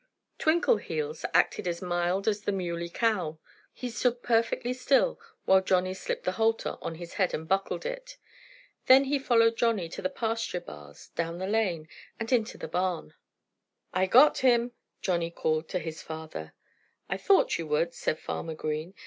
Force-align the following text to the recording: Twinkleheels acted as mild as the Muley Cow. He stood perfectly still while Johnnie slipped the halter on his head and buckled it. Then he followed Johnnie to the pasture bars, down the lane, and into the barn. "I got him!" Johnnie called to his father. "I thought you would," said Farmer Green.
Twinkleheels 0.39 1.25
acted 1.31 1.67
as 1.67 1.79
mild 1.79 2.27
as 2.27 2.41
the 2.41 2.51
Muley 2.51 2.89
Cow. 2.89 3.37
He 3.71 3.91
stood 3.91 4.23
perfectly 4.23 4.73
still 4.73 5.19
while 5.45 5.61
Johnnie 5.61 5.93
slipped 5.93 6.23
the 6.23 6.31
halter 6.41 6.79
on 6.81 6.95
his 6.95 7.13
head 7.21 7.35
and 7.35 7.47
buckled 7.47 7.85
it. 7.85 8.17
Then 8.87 9.03
he 9.03 9.19
followed 9.19 9.55
Johnnie 9.57 9.89
to 9.89 10.01
the 10.01 10.09
pasture 10.09 10.59
bars, 10.59 11.09
down 11.09 11.37
the 11.37 11.45
lane, 11.45 11.87
and 12.19 12.31
into 12.31 12.57
the 12.57 12.67
barn. 12.67 13.13
"I 13.93 14.07
got 14.07 14.39
him!" 14.39 14.71
Johnnie 15.03 15.29
called 15.29 15.69
to 15.69 15.77
his 15.77 16.01
father. 16.01 16.55
"I 17.07 17.17
thought 17.17 17.59
you 17.59 17.67
would," 17.67 17.93
said 17.93 18.17
Farmer 18.17 18.55
Green. 18.55 18.95